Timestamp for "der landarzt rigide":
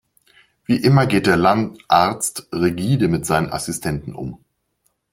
1.27-3.07